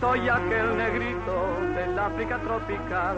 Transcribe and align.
Soy 0.00 0.28
aquel 0.28 0.76
negrito 0.76 1.58
del 1.74 1.98
África 1.98 2.38
tropical 2.38 3.16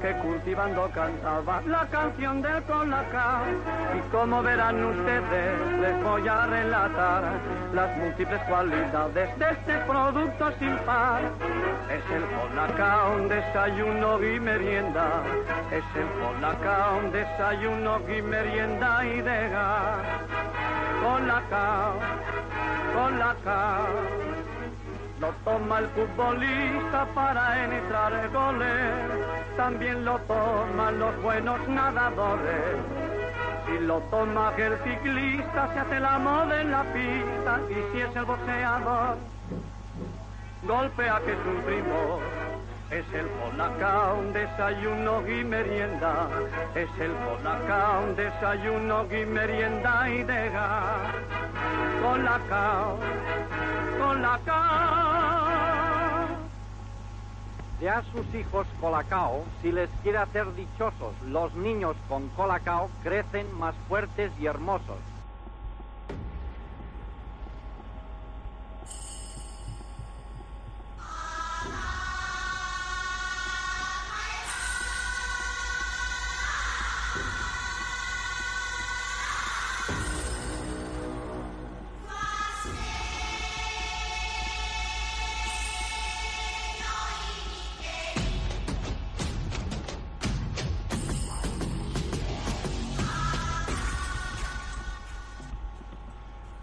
que 0.00 0.12
cultivando 0.18 0.90
cantaba 0.94 1.60
la 1.66 1.86
canción 1.86 2.40
del 2.40 2.62
colacao. 2.62 3.44
Y 3.96 4.00
como 4.10 4.42
verán 4.42 4.82
ustedes, 4.82 5.80
les 5.80 6.02
voy 6.02 6.26
a 6.26 6.46
relatar 6.46 7.22
las 7.74 7.96
múltiples 7.98 8.40
cualidades 8.44 9.38
de 9.38 9.50
este 9.50 9.78
producto 9.86 10.52
sin 10.58 10.76
par. 10.78 11.20
Es 11.90 12.10
el 12.10 12.24
colacao, 12.24 13.16
un 13.16 13.28
desayuno 13.28 14.22
y 14.22 14.40
merienda. 14.40 15.22
Es 15.70 15.84
el 15.94 16.08
colacao, 16.20 16.98
un 16.98 17.12
desayuno 17.12 18.00
y 18.08 18.22
merienda 18.22 19.04
y 19.04 19.20
de 19.20 19.48
gas. 19.50 19.98
Colacao, 21.02 21.94
colacao. 22.94 24.55
Lo 25.20 25.32
toma 25.44 25.78
el 25.78 25.88
futbolista 25.88 27.06
para 27.14 27.64
entrar 27.64 28.30
goles, 28.30 28.92
también 29.56 30.04
lo 30.04 30.18
toman 30.20 30.98
los 30.98 31.22
buenos 31.22 31.68
nadadores. 31.68 32.76
Si 33.66 33.78
lo 33.78 34.00
toma 34.10 34.52
el 34.58 34.76
ciclista 34.84 35.72
se 35.72 35.78
hace 35.80 36.00
la 36.00 36.18
moda 36.18 36.60
en 36.60 36.70
la 36.70 36.82
pista 36.82 37.60
y 37.70 37.92
si 37.92 38.00
es 38.02 38.14
el 38.14 38.24
boxeador, 38.26 39.16
golpea 40.62 41.20
que 41.24 41.32
es 41.32 41.38
un 41.46 41.62
primo. 41.62 42.20
Es 42.90 43.04
el 43.12 43.26
colacao, 43.40 44.18
un 44.18 44.32
desayuno 44.32 45.26
y 45.26 45.42
merienda. 45.42 46.28
Es 46.74 46.88
el 47.00 47.12
colacao, 47.24 48.04
un 48.04 48.14
desayuno 48.14 49.06
y 49.10 49.26
merienda 49.26 50.08
y 50.08 50.22
Colacao, 52.02 52.98
colacao. 53.98 55.46
De 57.80 57.90
a 57.90 58.02
sus 58.02 58.34
hijos 58.34 58.66
colacao, 58.80 59.44
si 59.60 59.70
les 59.70 59.90
quiere 60.02 60.18
hacer 60.18 60.54
dichosos, 60.54 61.14
los 61.26 61.54
niños 61.54 61.96
con 62.08 62.28
colacao 62.30 62.88
crecen 63.02 63.46
más 63.58 63.74
fuertes 63.88 64.32
y 64.40 64.46
hermosos. 64.46 64.96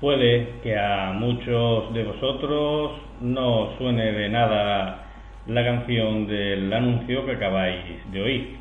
Puede 0.03 0.59
que 0.61 0.77
a 0.77 1.13
muchos 1.13 1.93
de 1.93 2.03
vosotros 2.03 2.91
no 3.21 3.69
suene 3.77 4.11
de 4.11 4.27
nada 4.27 5.05
la 5.47 5.63
canción 5.63 6.27
del 6.27 6.73
anuncio 6.73 7.25
que 7.25 7.31
acabáis 7.31 8.11
de 8.11 8.21
oír, 8.21 8.57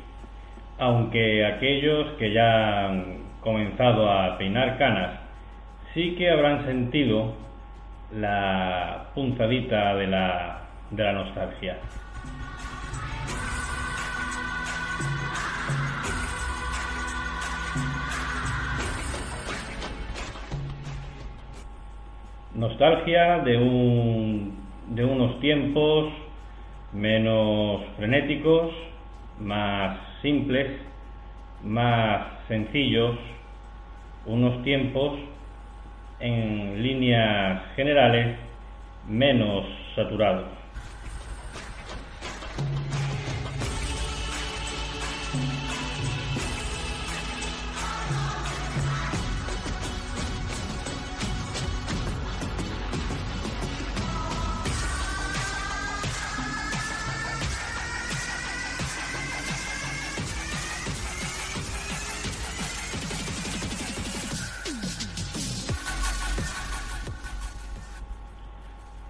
aunque 0.79 1.45
aquellos 1.45 2.13
que 2.17 2.31
ya 2.31 2.85
han 2.85 3.23
comenzado 3.41 4.09
a 4.09 4.37
peinar 4.37 4.77
canas 4.77 5.19
sí 5.93 6.15
que 6.17 6.31
habrán 6.31 6.63
sentido 6.65 7.33
la 8.15 9.07
punzadita 9.13 9.95
de 9.95 10.07
la, 10.07 10.61
de 10.91 11.03
la 11.03 11.11
nostalgia. 11.11 11.75
Nostalgia 22.55 23.39
de, 23.39 23.57
un, 23.57 24.55
de 24.89 25.03
unos 25.05 25.39
tiempos 25.39 26.13
menos 26.93 27.81
frenéticos, 27.97 28.71
más 29.39 29.97
simples, 30.21 30.67
más 31.63 32.27
sencillos, 32.47 33.17
unos 34.25 34.63
tiempos 34.63 35.19
en 36.19 36.81
líneas 36.83 37.61
generales 37.75 38.37
menos 39.07 39.65
saturados. 39.95 40.62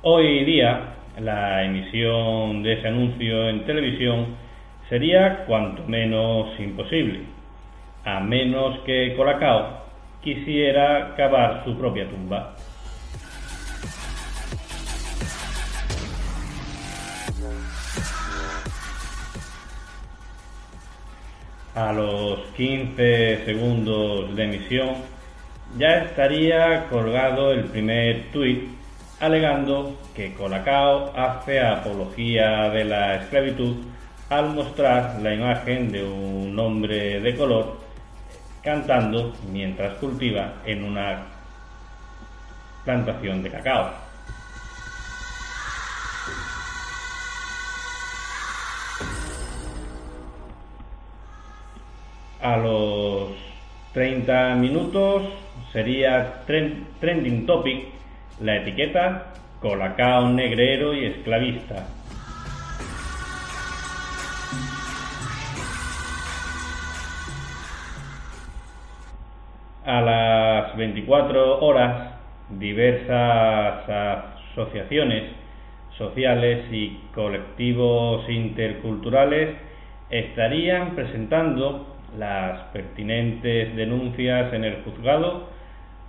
Hoy 0.05 0.43
día 0.43 0.95
la 1.17 1.63
emisión 1.63 2.61
de 2.61 2.73
ese 2.73 2.89
anuncio 2.89 3.47
en 3.47 3.65
televisión 3.65 4.35
sería 4.89 5.45
cuanto 5.45 5.81
menos 5.83 6.59
imposible, 6.59 7.21
a 8.03 8.19
menos 8.19 8.79
que 8.79 9.15
Colacao 9.15 9.85
quisiera 10.21 11.15
cavar 11.15 11.63
su 11.63 11.77
propia 11.77 12.09
tumba. 12.09 12.53
A 21.75 21.93
los 21.93 22.39
15 22.57 23.45
segundos 23.45 24.35
de 24.35 24.43
emisión 24.43 24.95
ya 25.77 25.99
estaría 25.99 26.89
colgado 26.89 27.53
el 27.53 27.63
primer 27.63 28.23
tuit 28.33 28.82
alegando 29.23 29.95
que 30.13 30.33
Colacao 30.33 31.13
hace 31.15 31.61
apología 31.61 32.69
de 32.71 32.83
la 32.83 33.15
esclavitud 33.15 33.77
al 34.29 34.49
mostrar 34.49 35.17
la 35.21 35.33
imagen 35.33 35.93
de 35.93 36.03
un 36.03 36.59
hombre 36.59 37.21
de 37.21 37.33
color 37.33 37.77
cantando 38.61 39.33
mientras 39.49 39.93
cultiva 39.93 40.55
en 40.65 40.83
una 40.83 41.23
plantación 42.83 43.41
de 43.43 43.49
cacao. 43.49 43.91
A 52.41 52.57
los 52.57 53.29
30 53.93 54.55
minutos 54.55 55.23
sería 55.71 56.43
trending 56.45 57.45
topic 57.45 58.02
la 58.43 58.57
etiqueta 58.57 59.27
Colacao 59.61 60.27
negrero 60.27 60.93
y 60.93 61.05
esclavista. 61.05 61.87
A 69.85 70.01
las 70.01 70.75
24 70.75 71.61
horas, 71.61 72.15
diversas 72.49 73.89
asociaciones 74.51 75.23
sociales 75.97 76.65
y 76.69 76.99
colectivos 77.15 78.29
interculturales 78.29 79.55
estarían 80.09 80.95
presentando 80.95 81.95
las 82.17 82.59
pertinentes 82.73 83.73
denuncias 83.77 84.53
en 84.53 84.65
el 84.65 84.83
juzgado 84.83 85.47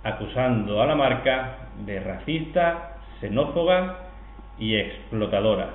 acusando 0.05 0.81
a 0.81 0.85
la 0.85 0.95
marca 0.95 1.57
de 1.83 1.99
racista, 1.99 2.99
xenófoba 3.19 4.05
y 4.59 4.75
explotadora. 4.75 5.73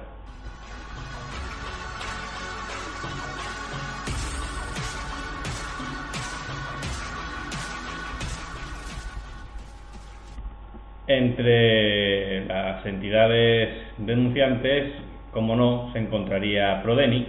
Entre 11.08 12.46
las 12.46 12.86
entidades 12.86 13.68
denunciantes, 13.98 14.92
como 15.32 15.56
no, 15.56 15.92
se 15.92 15.98
encontraría 15.98 16.80
Prodeni, 16.84 17.26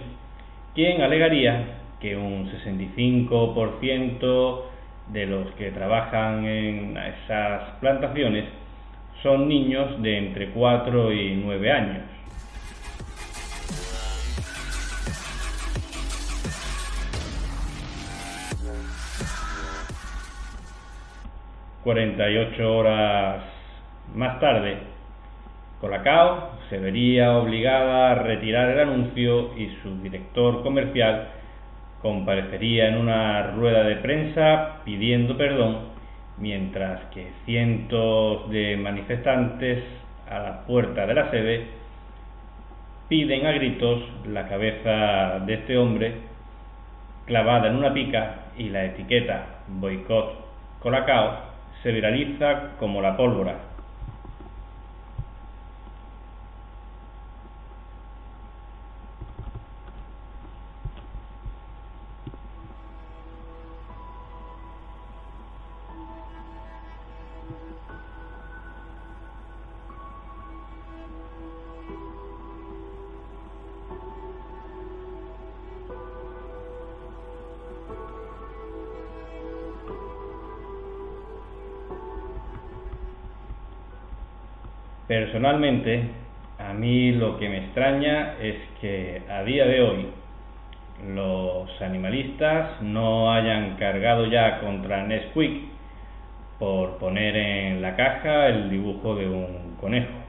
quien 0.72 1.02
alegaría 1.02 1.80
que 1.98 2.16
un 2.16 2.48
65% 2.48 4.71
de 5.08 5.26
los 5.26 5.50
que 5.52 5.70
trabajan 5.70 6.44
en 6.44 6.96
esas 6.96 7.62
plantaciones 7.80 8.44
son 9.22 9.48
niños 9.48 10.00
de 10.02 10.18
entre 10.18 10.50
4 10.50 11.12
y 11.12 11.40
9 11.44 11.72
años. 11.72 12.02
...48 21.84 22.60
horas 22.60 23.42
más 24.14 24.38
tarde... 24.38 24.76
...Colacao 25.80 26.52
se 26.70 26.78
vería 26.78 27.32
obligada 27.32 28.12
a 28.12 28.14
retirar 28.14 28.70
el 28.70 28.80
anuncio... 28.80 29.50
...y 29.58 29.76
su 29.82 30.00
director 30.00 30.62
comercial 30.62 31.41
comparecería 32.02 32.88
en 32.88 32.98
una 32.98 33.52
rueda 33.52 33.84
de 33.84 33.96
prensa 33.96 34.80
pidiendo 34.84 35.36
perdón, 35.36 35.92
mientras 36.38 37.00
que 37.14 37.28
cientos 37.46 38.50
de 38.50 38.76
manifestantes 38.76 39.84
a 40.28 40.38
la 40.40 40.66
puerta 40.66 41.06
de 41.06 41.14
la 41.14 41.30
sede 41.30 41.66
piden 43.08 43.46
a 43.46 43.52
gritos 43.52 44.02
la 44.26 44.48
cabeza 44.48 45.40
de 45.46 45.54
este 45.54 45.78
hombre 45.78 46.14
clavada 47.26 47.68
en 47.68 47.76
una 47.76 47.94
pica 47.94 48.46
y 48.58 48.68
la 48.68 48.84
etiqueta 48.84 49.46
boicot 49.68 50.42
Colacao 50.80 51.52
se 51.82 51.92
viraliza 51.92 52.76
como 52.78 53.00
la 53.00 53.16
pólvora. 53.16 53.71
Personalmente, 85.12 86.04
a 86.58 86.72
mí 86.72 87.12
lo 87.12 87.38
que 87.38 87.46
me 87.46 87.58
extraña 87.58 88.36
es 88.40 88.56
que 88.80 89.20
a 89.28 89.42
día 89.42 89.66
de 89.66 89.82
hoy 89.82 90.06
los 91.14 91.82
animalistas 91.82 92.80
no 92.80 93.30
hayan 93.30 93.76
cargado 93.76 94.24
ya 94.24 94.60
contra 94.60 95.06
Nesquik 95.06 95.64
por 96.58 96.96
poner 96.96 97.36
en 97.36 97.82
la 97.82 97.94
caja 97.94 98.48
el 98.48 98.70
dibujo 98.70 99.14
de 99.14 99.28
un 99.28 99.76
conejo. 99.78 100.21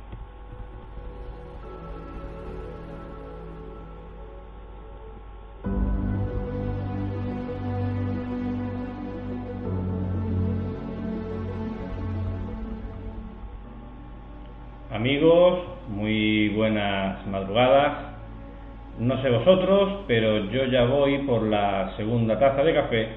Amigos, 14.94 15.58
muy 15.90 16.50
buenas 16.50 17.26
madrugadas. 17.26 18.14
No 19.00 19.20
sé 19.24 19.30
vosotros, 19.32 20.04
pero 20.06 20.52
yo 20.52 20.66
ya 20.66 20.86
voy 20.86 21.18
por 21.26 21.42
la 21.42 21.98
segunda 21.98 22.38
taza 22.38 22.64
de 22.64 22.76
café 22.76 23.08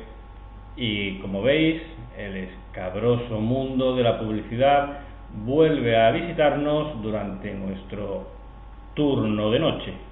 y 0.75 1.19
como 1.19 1.43
veis, 1.43 1.83
el 2.17 2.35
escabroso 2.35 3.43
mundo 3.43 3.95
de 3.95 4.05
la 4.05 4.19
publicidad 4.19 5.01
vuelve 5.45 6.01
a 6.01 6.13
visitarnos 6.13 7.03
durante 7.03 7.53
nuestro 7.53 8.27
turno 8.95 9.51
de 9.51 9.59
noche. 9.59 10.06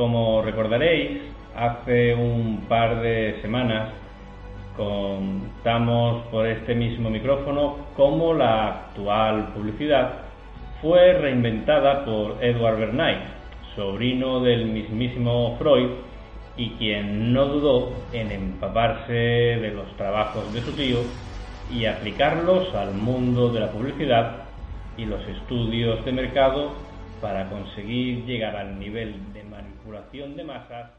Como 0.00 0.40
recordaréis, 0.40 1.20
hace 1.54 2.14
un 2.14 2.64
par 2.70 3.02
de 3.02 3.38
semanas 3.42 3.90
contamos 4.74 6.22
por 6.30 6.46
este 6.46 6.74
mismo 6.74 7.10
micrófono 7.10 7.76
cómo 7.98 8.32
la 8.32 8.68
actual 8.68 9.48
publicidad 9.52 10.12
fue 10.80 11.12
reinventada 11.12 12.06
por 12.06 12.42
Edward 12.42 12.78
Bernays, 12.78 13.18
sobrino 13.76 14.40
del 14.40 14.68
mismísimo 14.68 15.58
Freud 15.58 15.90
y 16.56 16.70
quien 16.78 17.34
no 17.34 17.44
dudó 17.44 17.92
en 18.14 18.32
empaparse 18.32 19.12
de 19.12 19.70
los 19.74 19.94
trabajos 19.98 20.50
de 20.54 20.62
su 20.62 20.72
tío 20.72 21.00
y 21.70 21.84
aplicarlos 21.84 22.74
al 22.74 22.94
mundo 22.94 23.50
de 23.50 23.60
la 23.60 23.70
publicidad 23.70 24.44
y 24.96 25.04
los 25.04 25.20
estudios 25.28 26.02
de 26.06 26.12
mercado 26.12 26.89
para 27.20 27.48
conseguir 27.48 28.24
llegar 28.24 28.56
al 28.56 28.78
nivel 28.78 29.32
de 29.32 29.42
manipulación 29.44 30.36
de 30.36 30.44
masas. 30.44 30.90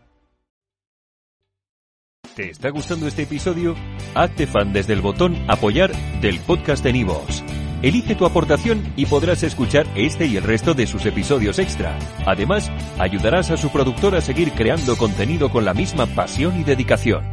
¿Te 2.35 2.49
está 2.49 2.69
gustando 2.69 3.07
este 3.07 3.23
episodio? 3.23 3.75
Hazte 4.15 4.47
fan 4.47 4.71
desde 4.71 4.93
el 4.93 5.01
botón 5.01 5.35
Apoyar 5.49 5.91
del 6.21 6.39
podcast 6.39 6.83
de 6.83 6.93
Nivos. 6.93 7.43
Elige 7.81 8.15
tu 8.15 8.25
aportación 8.25 8.93
y 8.95 9.07
podrás 9.07 9.43
escuchar 9.43 9.87
este 9.95 10.27
y 10.27 10.37
el 10.37 10.43
resto 10.43 10.73
de 10.73 10.87
sus 10.87 11.05
episodios 11.05 11.59
extra. 11.59 11.97
Además, 12.25 12.71
ayudarás 12.99 13.49
a 13.49 13.57
su 13.57 13.69
productor 13.69 14.15
a 14.15 14.21
seguir 14.21 14.51
creando 14.51 14.95
contenido 14.95 15.49
con 15.49 15.65
la 15.65 15.73
misma 15.73 16.05
pasión 16.05 16.59
y 16.59 16.63
dedicación. 16.63 17.30